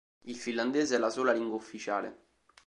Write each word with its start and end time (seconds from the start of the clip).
Il 0.23 0.35
finlandese 0.35 0.95
è 0.95 0.97
la 0.97 1.11
sola 1.11 1.31
lingua 1.31 1.57
ufficiale. 1.57 2.29